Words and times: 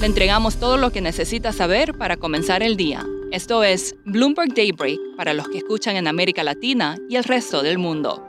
Le 0.00 0.06
entregamos 0.06 0.56
todo 0.56 0.78
lo 0.78 0.92
que 0.92 1.02
necesita 1.02 1.52
saber 1.52 1.92
para 1.92 2.16
comenzar 2.16 2.62
el 2.62 2.78
día. 2.78 3.04
Esto 3.32 3.62
es 3.62 3.94
Bloomberg 4.06 4.54
Daybreak 4.54 4.98
para 5.14 5.34
los 5.34 5.46
que 5.50 5.58
escuchan 5.58 5.94
en 5.94 6.08
América 6.08 6.42
Latina 6.42 6.96
y 7.10 7.16
el 7.16 7.24
resto 7.24 7.62
del 7.62 7.76
mundo. 7.76 8.26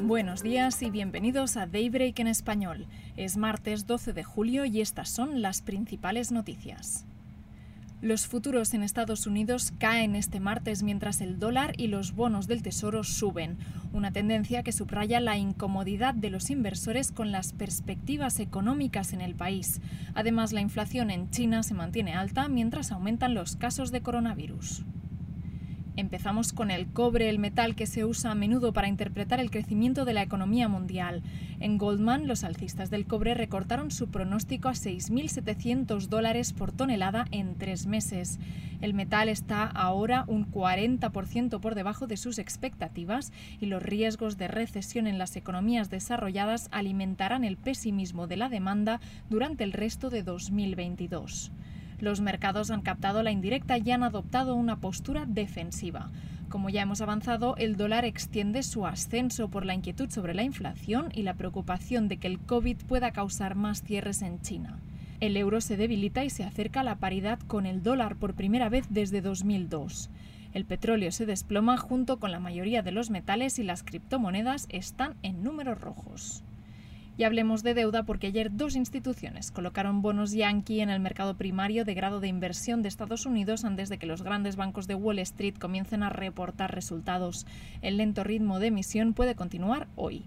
Buenos 0.00 0.44
días 0.44 0.80
y 0.82 0.90
bienvenidos 0.90 1.56
a 1.56 1.66
Daybreak 1.66 2.20
en 2.20 2.28
español. 2.28 2.86
Es 3.16 3.36
martes 3.36 3.88
12 3.88 4.12
de 4.12 4.22
julio 4.22 4.64
y 4.64 4.80
estas 4.80 5.08
son 5.08 5.42
las 5.42 5.60
principales 5.60 6.30
noticias. 6.30 7.04
Los 8.04 8.26
futuros 8.26 8.74
en 8.74 8.82
Estados 8.82 9.26
Unidos 9.26 9.72
caen 9.78 10.14
este 10.14 10.38
martes 10.38 10.82
mientras 10.82 11.22
el 11.22 11.38
dólar 11.38 11.72
y 11.78 11.86
los 11.86 12.14
bonos 12.14 12.46
del 12.46 12.62
Tesoro 12.62 13.02
suben, 13.02 13.56
una 13.94 14.12
tendencia 14.12 14.62
que 14.62 14.72
subraya 14.72 15.20
la 15.20 15.38
incomodidad 15.38 16.12
de 16.12 16.28
los 16.28 16.50
inversores 16.50 17.10
con 17.12 17.32
las 17.32 17.54
perspectivas 17.54 18.40
económicas 18.40 19.14
en 19.14 19.22
el 19.22 19.34
país. 19.34 19.80
Además, 20.12 20.52
la 20.52 20.60
inflación 20.60 21.10
en 21.10 21.30
China 21.30 21.62
se 21.62 21.72
mantiene 21.72 22.12
alta 22.12 22.46
mientras 22.48 22.92
aumentan 22.92 23.32
los 23.32 23.56
casos 23.56 23.90
de 23.90 24.02
coronavirus. 24.02 24.84
Empezamos 25.96 26.52
con 26.52 26.72
el 26.72 26.88
cobre, 26.88 27.28
el 27.28 27.38
metal 27.38 27.76
que 27.76 27.86
se 27.86 28.04
usa 28.04 28.32
a 28.32 28.34
menudo 28.34 28.72
para 28.72 28.88
interpretar 28.88 29.38
el 29.38 29.52
crecimiento 29.52 30.04
de 30.04 30.12
la 30.12 30.22
economía 30.22 30.68
mundial. 30.68 31.22
En 31.60 31.78
Goldman, 31.78 32.26
los 32.26 32.42
alcistas 32.42 32.90
del 32.90 33.06
cobre 33.06 33.34
recortaron 33.34 33.92
su 33.92 34.08
pronóstico 34.08 34.68
a 34.68 34.72
6.700 34.72 36.08
dólares 36.08 36.52
por 36.52 36.72
tonelada 36.72 37.26
en 37.30 37.54
tres 37.54 37.86
meses. 37.86 38.40
El 38.80 38.92
metal 38.92 39.28
está 39.28 39.62
ahora 39.64 40.24
un 40.26 40.50
40% 40.50 41.60
por 41.60 41.76
debajo 41.76 42.08
de 42.08 42.16
sus 42.16 42.40
expectativas 42.40 43.32
y 43.60 43.66
los 43.66 43.80
riesgos 43.80 44.36
de 44.36 44.48
recesión 44.48 45.06
en 45.06 45.16
las 45.16 45.36
economías 45.36 45.90
desarrolladas 45.90 46.68
alimentarán 46.72 47.44
el 47.44 47.56
pesimismo 47.56 48.26
de 48.26 48.36
la 48.36 48.48
demanda 48.48 49.00
durante 49.30 49.62
el 49.62 49.72
resto 49.72 50.10
de 50.10 50.24
2022. 50.24 51.52
Los 52.00 52.20
mercados 52.20 52.70
han 52.70 52.82
captado 52.82 53.22
la 53.22 53.30
indirecta 53.30 53.78
y 53.78 53.90
han 53.90 54.02
adoptado 54.02 54.54
una 54.54 54.76
postura 54.76 55.24
defensiva. 55.26 56.10
Como 56.48 56.70
ya 56.70 56.82
hemos 56.82 57.00
avanzado, 57.00 57.56
el 57.56 57.76
dólar 57.76 58.04
extiende 58.04 58.62
su 58.62 58.86
ascenso 58.86 59.48
por 59.48 59.64
la 59.66 59.74
inquietud 59.74 60.10
sobre 60.10 60.34
la 60.34 60.42
inflación 60.42 61.08
y 61.12 61.22
la 61.22 61.34
preocupación 61.34 62.08
de 62.08 62.18
que 62.18 62.28
el 62.28 62.38
COVID 62.38 62.76
pueda 62.86 63.10
causar 63.10 63.54
más 63.54 63.82
cierres 63.82 64.22
en 64.22 64.40
China. 64.40 64.78
El 65.20 65.36
euro 65.36 65.60
se 65.60 65.76
debilita 65.76 66.24
y 66.24 66.30
se 66.30 66.44
acerca 66.44 66.80
a 66.80 66.84
la 66.84 66.96
paridad 66.96 67.38
con 67.46 67.66
el 67.66 67.82
dólar 67.82 68.16
por 68.16 68.34
primera 68.34 68.68
vez 68.68 68.86
desde 68.90 69.20
2002. 69.20 70.10
El 70.52 70.64
petróleo 70.64 71.10
se 71.10 71.26
desploma 71.26 71.76
junto 71.76 72.18
con 72.18 72.30
la 72.30 72.38
mayoría 72.38 72.82
de 72.82 72.92
los 72.92 73.10
metales 73.10 73.58
y 73.58 73.64
las 73.64 73.82
criptomonedas 73.82 74.66
están 74.68 75.14
en 75.22 75.42
números 75.42 75.80
rojos. 75.80 76.44
Y 77.16 77.22
hablemos 77.22 77.62
de 77.62 77.74
deuda 77.74 78.02
porque 78.02 78.26
ayer 78.26 78.50
dos 78.52 78.74
instituciones 78.74 79.52
colocaron 79.52 80.02
bonos 80.02 80.32
Yankee 80.32 80.80
en 80.80 80.90
el 80.90 80.98
mercado 80.98 81.36
primario 81.36 81.84
de 81.84 81.94
grado 81.94 82.18
de 82.18 82.26
inversión 82.26 82.82
de 82.82 82.88
Estados 82.88 83.24
Unidos 83.24 83.64
antes 83.64 83.88
de 83.88 83.98
que 83.98 84.06
los 84.06 84.22
grandes 84.22 84.56
bancos 84.56 84.88
de 84.88 84.96
Wall 84.96 85.20
Street 85.20 85.54
comiencen 85.56 86.02
a 86.02 86.10
reportar 86.10 86.74
resultados. 86.74 87.46
El 87.82 87.98
lento 87.98 88.24
ritmo 88.24 88.58
de 88.58 88.66
emisión 88.66 89.14
puede 89.14 89.36
continuar 89.36 89.86
hoy. 89.94 90.24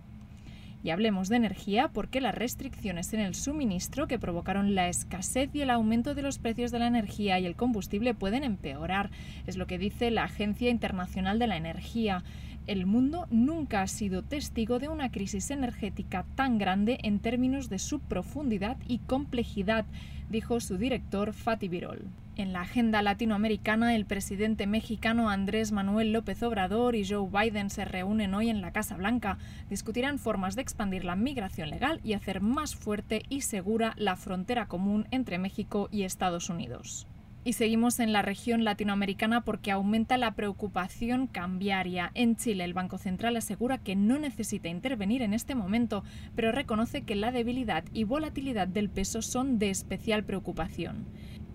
Y 0.81 0.91
hablemos 0.91 1.27
de 1.27 1.35
energía 1.35 1.89
porque 1.89 2.21
las 2.21 2.35
restricciones 2.35 3.11
en 3.11 3.19
el 3.19 3.35
suministro 3.35 4.07
que 4.07 4.19
provocaron 4.19 4.73
la 4.73 4.87
escasez 4.87 5.49
y 5.53 5.61
el 5.61 5.71
aumento 5.71 6.15
de 6.15 6.21
los 6.21 6.39
precios 6.39 6.71
de 6.71 6.79
la 6.79 6.87
energía 6.87 7.37
y 7.39 7.45
el 7.45 7.57
combustible 7.57 8.13
pueden 8.13 8.45
empeorar, 8.45 9.09
es 9.45 9.57
lo 9.57 9.67
que 9.67 9.77
dice 9.77 10.09
la 10.11 10.23
Agencia 10.23 10.69
Internacional 10.69 11.39
de 11.39 11.47
la 11.47 11.57
Energía 11.57 12.23
el 12.67 12.85
mundo 12.85 13.27
nunca 13.31 13.81
ha 13.81 13.87
sido 13.87 14.21
testigo 14.21 14.77
de 14.77 14.89
una 14.89 15.09
crisis 15.09 15.49
energética 15.51 16.25
tan 16.35 16.57
grande 16.57 16.99
en 17.01 17.19
términos 17.19 17.69
de 17.69 17.79
su 17.79 17.99
profundidad 17.99 18.77
y 18.87 18.99
complejidad, 18.99 19.85
dijo 20.29 20.59
su 20.59 20.77
director 20.77 21.33
Fatih 21.33 21.69
Birol. 21.69 22.05
En 22.35 22.53
la 22.53 22.61
agenda 22.61 23.01
latinoamericana, 23.01 23.95
el 23.95 24.05
presidente 24.05 24.67
mexicano 24.67 25.29
Andrés 25.29 25.71
Manuel 25.71 26.13
López 26.13 26.43
Obrador 26.43 26.95
y 26.95 27.07
Joe 27.07 27.27
Biden 27.27 27.71
se 27.71 27.83
reúnen 27.83 28.35
hoy 28.35 28.49
en 28.49 28.61
la 28.61 28.71
Casa 28.71 28.95
Blanca. 28.95 29.39
Discutirán 29.71 30.19
formas 30.19 30.55
de 30.55 30.61
expandir 30.61 31.03
la 31.03 31.15
migración 31.15 31.71
legal 31.71 31.99
y 32.03 32.13
hacer 32.13 32.41
más 32.41 32.75
fuerte 32.75 33.23
y 33.27 33.41
segura 33.41 33.93
la 33.97 34.15
frontera 34.15 34.67
común 34.67 35.07
entre 35.09 35.39
México 35.39 35.89
y 35.91 36.03
Estados 36.03 36.51
Unidos. 36.51 37.07
Y 37.43 37.53
seguimos 37.53 37.99
en 37.99 38.11
la 38.11 38.21
región 38.21 38.65
latinoamericana 38.65 39.41
porque 39.41 39.71
aumenta 39.71 40.17
la 40.17 40.35
preocupación 40.35 41.27
cambiaria. 41.27 42.11
En 42.13 42.35
Chile, 42.35 42.65
el 42.65 42.73
Banco 42.73 42.97
Central 42.97 43.37
asegura 43.37 43.77
que 43.77 43.95
no 43.95 44.19
necesita 44.19 44.67
intervenir 44.67 45.21
en 45.21 45.33
este 45.33 45.55
momento, 45.55 46.03
pero 46.35 46.51
reconoce 46.51 47.03
que 47.03 47.15
la 47.15 47.31
debilidad 47.31 47.85
y 47.93 48.03
volatilidad 48.03 48.67
del 48.67 48.89
peso 48.89 49.21
son 49.21 49.59
de 49.59 49.69
especial 49.69 50.25
preocupación. 50.25 51.05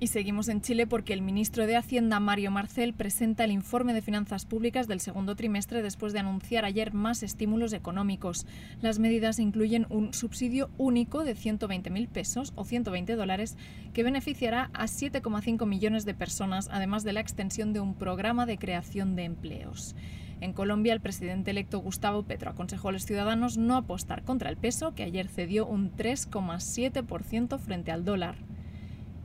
Y 0.02 0.08
seguimos 0.08 0.48
en 0.48 0.62
Chile 0.62 0.88
porque 0.88 1.12
el 1.12 1.22
ministro 1.22 1.64
de 1.64 1.76
Hacienda, 1.76 2.18
Mario 2.18 2.50
Marcel, 2.50 2.92
presenta 2.92 3.44
el 3.44 3.52
informe 3.52 3.94
de 3.94 4.02
finanzas 4.02 4.46
públicas 4.46 4.88
del 4.88 4.98
segundo 4.98 5.36
trimestre 5.36 5.80
después 5.80 6.12
de 6.12 6.18
anunciar 6.18 6.64
ayer 6.64 6.92
más 6.92 7.22
estímulos 7.22 7.72
económicos. 7.72 8.44
Las 8.80 8.98
medidas 8.98 9.38
incluyen 9.38 9.86
un 9.90 10.12
subsidio 10.12 10.70
único 10.76 11.22
de 11.22 11.36
120.000 11.36 12.08
pesos 12.08 12.52
o 12.56 12.64
120 12.64 13.14
dólares 13.14 13.56
que 13.94 14.02
beneficiará 14.02 14.70
a 14.74 14.86
7,5 14.86 15.66
millones 15.68 16.04
de 16.04 16.14
personas, 16.14 16.68
además 16.72 17.04
de 17.04 17.12
la 17.12 17.20
extensión 17.20 17.72
de 17.72 17.78
un 17.78 17.94
programa 17.94 18.44
de 18.44 18.58
creación 18.58 19.14
de 19.14 19.22
empleos. 19.22 19.94
En 20.40 20.52
Colombia, 20.52 20.94
el 20.94 21.00
presidente 21.00 21.52
electo 21.52 21.78
Gustavo 21.78 22.24
Petro 22.24 22.50
aconsejó 22.50 22.88
a 22.88 22.92
los 22.92 23.06
ciudadanos 23.06 23.56
no 23.56 23.76
apostar 23.76 24.24
contra 24.24 24.50
el 24.50 24.56
peso, 24.56 24.96
que 24.96 25.04
ayer 25.04 25.28
cedió 25.28 25.64
un 25.64 25.94
3,7% 25.94 27.60
frente 27.60 27.92
al 27.92 28.04
dólar. 28.04 28.34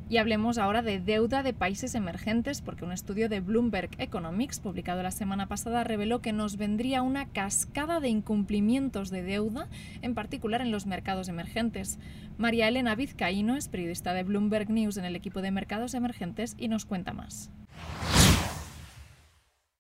Y 0.09 0.18
hablemos 0.18 0.57
ahora 0.57 0.81
de 0.81 1.00
deuda 1.00 1.44
de 1.44 1.51
países 1.51 1.94
emergentes, 1.94 2.62
porque 2.62 2.85
un 2.85 2.94
estudio 2.94 3.28
de 3.28 3.41
Bloomberg 3.41 3.90
Economics, 3.97 4.62
publicado 4.62 5.03
la 5.03 5.12
semana 5.12 5.47
pasada, 5.47 5.84
reveló 5.84 6.22
que 6.22 6.31
nos 6.31 6.56
vendría 6.56 7.01
una 7.01 7.25
cascada 7.25 8.00
de 8.00 8.07
incumplimientos 8.07 9.09
de 9.09 9.22
deuda, 9.22 9.68
en 10.01 10.16
particular 10.16 10.62
en 10.62 10.72
los 10.72 10.85
mercados 10.85 11.28
emergentes. 11.28 12.00
María 12.38 12.69
Elena 12.69 12.95
Vizcaíno 12.95 13.57
es 13.57 13.68
periodista 13.68 14.13
de 14.13 14.23
Bloomberg 14.23 14.69
News 14.69 14.95
en 14.95 15.03
el 15.03 15.16
equipo 15.18 15.41
de 15.41 15.51
mercados 15.51 15.94
emergentes 15.94 16.56
y 16.57 16.69
nos 16.69 16.85
cuenta 16.85 17.12
más. 17.12 17.51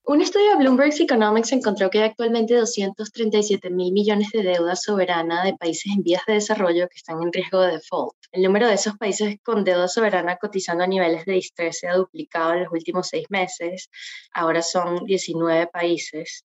Un 0.09 0.21
estudio 0.21 0.51
de 0.51 0.55
Bloomberg 0.59 0.93
Economics 1.01 1.51
encontró 1.51 1.89
que 1.89 1.97
hay 1.97 2.05
actualmente 2.05 2.55
237 2.55 3.69
mil 3.69 3.91
millones 3.91 4.29
de 4.31 4.41
deuda 4.41 4.77
soberana 4.77 5.43
de 5.43 5.53
países 5.57 5.91
en 5.93 6.01
vías 6.01 6.21
de 6.25 6.35
desarrollo 6.35 6.87
que 6.87 6.95
están 6.95 7.21
en 7.21 7.33
riesgo 7.33 7.59
de 7.59 7.73
default. 7.73 8.15
El 8.31 8.43
número 8.43 8.69
de 8.69 8.75
esos 8.75 8.95
países 8.97 9.35
con 9.43 9.65
deuda 9.65 9.89
soberana 9.89 10.37
cotizando 10.37 10.85
a 10.85 10.87
niveles 10.87 11.25
de 11.25 11.33
distrés 11.33 11.79
se 11.79 11.89
ha 11.89 11.95
duplicado 11.95 12.53
en 12.53 12.63
los 12.63 12.71
últimos 12.71 13.09
seis 13.09 13.25
meses. 13.29 13.89
Ahora 14.31 14.61
son 14.61 15.03
19 15.03 15.67
países. 15.67 16.45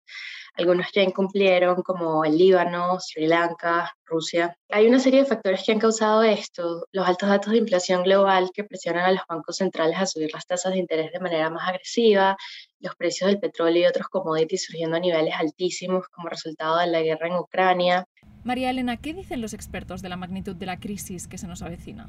Algunos 0.57 0.87
ya 0.93 1.03
incumplieron, 1.03 1.83
como 1.83 2.25
el 2.25 2.37
Líbano, 2.37 2.99
Sri 3.01 3.27
Lanka, 3.27 3.95
Rusia. 4.05 4.57
Hay 4.71 4.87
una 4.87 4.99
serie 4.99 5.21
de 5.21 5.27
factores 5.27 5.63
que 5.65 5.73
han 5.73 5.79
causado 5.79 6.23
esto. 6.23 6.87
Los 6.93 7.07
altos 7.07 7.29
datos 7.29 7.53
de 7.53 7.59
inflación 7.59 8.03
global 8.03 8.51
que 8.53 8.65
presionan 8.65 9.05
a 9.05 9.13
los 9.13 9.23
bancos 9.29 9.57
centrales 9.57 9.99
a 9.99 10.07
subir 10.07 10.31
las 10.33 10.47
tasas 10.47 10.73
de 10.73 10.79
interés 10.79 11.13
de 11.13 11.21
manera 11.21 11.51
más 11.51 11.69
agresiva, 11.69 12.37
los 12.81 12.95
precios 12.97 13.29
del 13.29 13.41
petróleo 13.41 13.83
y 13.83 13.87
otros 13.87 14.09
commodities 14.09 14.65
surgiendo 14.65 14.97
a 14.97 15.01
niveles 15.01 15.35
altísimos 15.37 16.09
como 16.09 16.29
resultado 16.29 16.79
de 16.79 16.87
la 16.89 17.03
guerra 17.03 17.29
en 17.29 17.35
Ucrania. 17.35 18.07
María 18.43 18.71
Elena, 18.71 18.97
¿qué 18.97 19.13
dicen 19.13 19.41
los 19.41 19.53
expertos 19.53 20.03
de 20.03 20.09
la 20.09 20.17
magnitud 20.17 20.57
de 20.57 20.67
la 20.67 20.81
crisis 20.81 21.29
que 21.29 21.39
se 21.39 21.47
nos 21.47 21.63
avecina? 21.63 22.09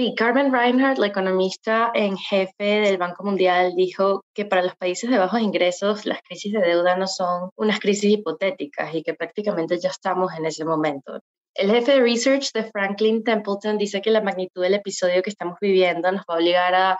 Sí, 0.00 0.14
Carmen 0.16 0.50
Reinhardt, 0.50 0.96
la 0.96 1.08
economista 1.08 1.90
en 1.92 2.16
jefe 2.16 2.80
del 2.80 2.96
Banco 2.96 3.22
Mundial, 3.22 3.74
dijo 3.76 4.24
que 4.32 4.46
para 4.46 4.62
los 4.62 4.74
países 4.74 5.10
de 5.10 5.18
bajos 5.18 5.42
ingresos 5.42 6.06
las 6.06 6.22
crisis 6.22 6.54
de 6.54 6.60
deuda 6.60 6.96
no 6.96 7.06
son 7.06 7.50
unas 7.56 7.80
crisis 7.80 8.10
hipotéticas 8.12 8.94
y 8.94 9.02
que 9.02 9.12
prácticamente 9.12 9.78
ya 9.78 9.90
estamos 9.90 10.32
en 10.38 10.46
ese 10.46 10.64
momento. 10.64 11.20
El 11.54 11.70
jefe 11.70 11.92
de 11.92 12.00
research 12.00 12.50
de 12.54 12.64
Franklin 12.70 13.22
Templeton 13.22 13.76
dice 13.76 14.00
que 14.00 14.10
la 14.10 14.22
magnitud 14.22 14.62
del 14.62 14.72
episodio 14.72 15.20
que 15.20 15.28
estamos 15.28 15.58
viviendo 15.60 16.10
nos 16.10 16.22
va 16.22 16.32
a 16.32 16.38
obligar 16.38 16.74
a 16.74 16.98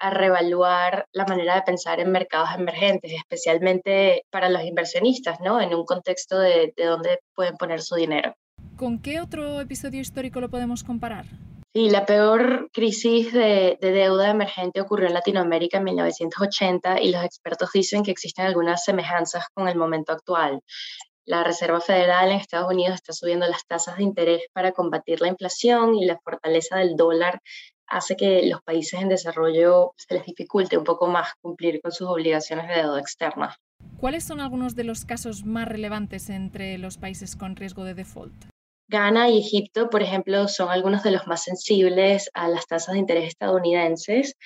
a 0.00 0.10
reevaluar 0.10 1.06
la 1.12 1.24
manera 1.24 1.54
de 1.54 1.62
pensar 1.62 1.98
en 1.98 2.12
mercados 2.12 2.50
emergentes, 2.58 3.10
especialmente 3.10 4.26
para 4.28 4.50
los 4.50 4.62
inversionistas, 4.64 5.40
¿no? 5.40 5.62
En 5.62 5.74
un 5.74 5.86
contexto 5.86 6.38
de, 6.38 6.74
de 6.76 6.84
dónde 6.84 7.20
pueden 7.34 7.56
poner 7.56 7.80
su 7.80 7.94
dinero. 7.94 8.34
¿Con 8.76 9.00
qué 9.00 9.20
otro 9.20 9.62
episodio 9.62 10.02
histórico 10.02 10.42
lo 10.42 10.50
podemos 10.50 10.84
comparar? 10.84 11.24
Sí, 11.76 11.90
la 11.90 12.06
peor 12.06 12.70
crisis 12.72 13.32
de, 13.32 13.76
de, 13.80 13.90
deuda 13.90 14.30
emergente 14.30 14.80
ocurrió 14.80 15.08
en 15.08 15.14
Latinoamérica 15.14 15.78
en 15.78 15.84
1980 15.84 17.00
y 17.00 17.10
los 17.10 17.24
expertos 17.24 17.70
dicen 17.74 18.04
que 18.04 18.12
existen 18.12 18.46
algunas 18.46 18.84
semejanzas 18.84 19.46
con 19.52 19.66
el 19.66 19.76
momento 19.76 20.12
actual. 20.12 20.60
La 21.24 21.42
Reserva 21.42 21.80
Federal 21.80 22.30
en 22.30 22.36
Estados 22.36 22.70
Unidos 22.70 22.94
está 22.94 23.12
subiendo 23.12 23.48
las 23.48 23.66
tasas 23.66 23.96
de 23.96 24.04
interés 24.04 24.42
para 24.52 24.70
combatir 24.70 25.20
la 25.20 25.26
inflación 25.26 25.96
y 25.96 26.04
la 26.04 26.16
fortaleza 26.22 26.76
del 26.76 26.94
dólar 26.94 27.40
hace 27.88 28.14
que 28.14 28.46
los 28.46 28.62
países 28.62 29.00
en 29.00 29.08
desarrollo 29.08 29.94
se 29.96 30.14
les 30.14 30.26
dificulte 30.26 30.78
un 30.78 30.84
poco 30.84 31.08
más 31.08 31.32
cumplir 31.40 31.80
con 31.82 31.90
sus 31.90 32.06
obligaciones 32.06 32.68
de 32.68 32.82
deuda 32.82 33.00
externa. 33.00 33.56
¿Cuáles 33.98 34.22
son 34.22 34.40
algunos 34.40 34.76
de 34.76 34.84
los 34.84 35.04
casos 35.04 35.44
más 35.44 35.66
relevantes 35.66 36.30
entre 36.30 36.78
los 36.78 36.98
países 36.98 37.34
con 37.34 37.56
riesgo 37.56 37.82
de 37.82 37.94
default? 37.94 38.53
Ghana 38.88 39.30
y 39.30 39.38
Egipto, 39.38 39.88
por 39.88 40.02
ejemplo, 40.02 40.48
son 40.48 40.70
algunos 40.70 41.02
de 41.02 41.10
los 41.10 41.26
más 41.26 41.44
sensibles 41.44 42.30
a 42.34 42.48
las 42.48 42.66
tasas 42.66 42.92
de 42.94 43.00
interés 43.00 43.28
estadounidenses. 43.28 44.36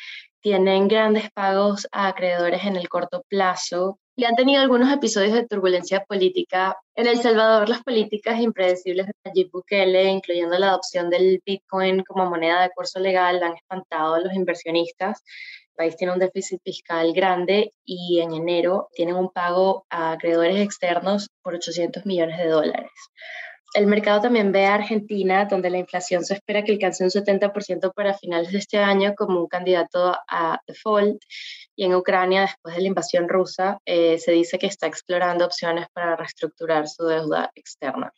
Tienen 0.40 0.88
grandes 0.88 1.30
pagos 1.32 1.88
a 1.92 2.08
acreedores 2.08 2.64
en 2.64 2.76
el 2.76 2.88
corto 2.88 3.24
plazo 3.28 3.98
y 4.18 4.24
han 4.24 4.34
tenido 4.34 4.60
algunos 4.60 4.92
episodios 4.92 5.32
de 5.32 5.46
turbulencia 5.46 6.04
política. 6.04 6.76
En 6.96 7.06
El 7.06 7.20
Salvador, 7.20 7.68
las 7.68 7.84
políticas 7.84 8.40
impredecibles 8.40 9.06
de 9.06 9.12
Nayib 9.24 9.50
Bukele, 9.52 10.10
incluyendo 10.10 10.58
la 10.58 10.70
adopción 10.70 11.08
del 11.08 11.40
Bitcoin 11.46 12.02
como 12.02 12.28
moneda 12.28 12.62
de 12.62 12.70
curso 12.70 12.98
legal, 12.98 13.40
han 13.42 13.54
espantado 13.54 14.14
a 14.14 14.20
los 14.20 14.32
inversionistas. 14.32 15.22
El 15.70 15.74
país 15.76 15.96
tiene 15.96 16.14
un 16.14 16.18
déficit 16.18 16.60
fiscal 16.64 17.12
grande 17.12 17.72
y 17.84 18.18
en 18.20 18.32
enero 18.32 18.88
tienen 18.92 19.14
un 19.14 19.30
pago 19.30 19.86
a 19.88 20.12
acreedores 20.12 20.58
externos 20.58 21.28
por 21.40 21.54
800 21.54 22.04
millones 22.04 22.38
de 22.38 22.48
dólares. 22.48 22.90
El 23.74 23.86
mercado 23.86 24.22
también 24.22 24.50
ve 24.50 24.64
a 24.64 24.74
Argentina, 24.74 25.44
donde 25.44 25.68
la 25.68 25.78
inflación 25.78 26.24
se 26.24 26.34
espera 26.34 26.64
que 26.64 26.72
alcance 26.72 27.04
un 27.04 27.10
70% 27.10 27.92
para 27.92 28.14
finales 28.14 28.50
de 28.50 28.58
este 28.58 28.78
año 28.78 29.14
como 29.14 29.40
un 29.40 29.46
candidato 29.46 30.16
a 30.26 30.58
default. 30.66 31.22
Y 31.76 31.84
en 31.84 31.94
Ucrania, 31.94 32.42
después 32.42 32.74
de 32.74 32.82
la 32.82 32.88
invasión 32.88 33.28
rusa, 33.28 33.78
eh, 33.84 34.18
se 34.18 34.32
dice 34.32 34.58
que 34.58 34.66
está 34.66 34.86
explorando 34.86 35.44
opciones 35.44 35.86
para 35.92 36.16
reestructurar 36.16 36.88
su 36.88 37.04
deuda 37.04 37.50
externa. 37.54 38.12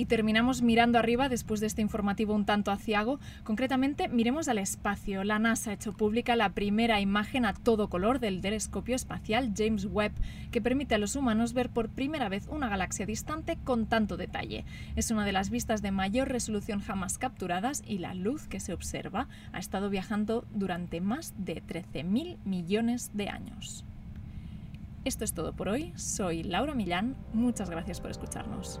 Y 0.00 0.06
terminamos 0.06 0.62
mirando 0.62 0.98
arriba 0.98 1.28
después 1.28 1.60
de 1.60 1.66
este 1.66 1.82
informativo 1.82 2.34
un 2.34 2.46
tanto 2.46 2.70
aciago. 2.70 3.20
Concretamente, 3.44 4.08
miremos 4.08 4.48
al 4.48 4.56
espacio. 4.56 5.24
La 5.24 5.38
NASA 5.38 5.72
ha 5.72 5.74
hecho 5.74 5.92
pública 5.92 6.36
la 6.36 6.54
primera 6.54 7.02
imagen 7.02 7.44
a 7.44 7.52
todo 7.52 7.90
color 7.90 8.18
del 8.18 8.40
telescopio 8.40 8.96
espacial 8.96 9.52
James 9.54 9.84
Webb, 9.84 10.12
que 10.52 10.62
permite 10.62 10.94
a 10.94 10.98
los 10.98 11.16
humanos 11.16 11.52
ver 11.52 11.68
por 11.68 11.90
primera 11.90 12.30
vez 12.30 12.48
una 12.48 12.70
galaxia 12.70 13.04
distante 13.04 13.58
con 13.62 13.84
tanto 13.84 14.16
detalle. 14.16 14.64
Es 14.96 15.10
una 15.10 15.26
de 15.26 15.32
las 15.32 15.50
vistas 15.50 15.82
de 15.82 15.90
mayor 15.90 16.28
resolución 16.30 16.80
jamás 16.80 17.18
capturadas 17.18 17.82
y 17.86 17.98
la 17.98 18.14
luz 18.14 18.48
que 18.48 18.58
se 18.58 18.72
observa 18.72 19.28
ha 19.52 19.58
estado 19.58 19.90
viajando 19.90 20.46
durante 20.54 21.02
más 21.02 21.34
de 21.36 21.62
13.000 21.62 22.38
millones 22.46 23.10
de 23.12 23.28
años. 23.28 23.84
Esto 25.04 25.24
es 25.24 25.34
todo 25.34 25.52
por 25.52 25.68
hoy. 25.68 25.92
Soy 25.96 26.42
Laura 26.42 26.74
Millán. 26.74 27.16
Muchas 27.34 27.68
gracias 27.68 28.00
por 28.00 28.10
escucharnos. 28.10 28.80